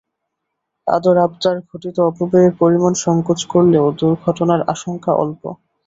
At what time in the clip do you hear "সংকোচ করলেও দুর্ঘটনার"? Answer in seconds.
3.03-4.61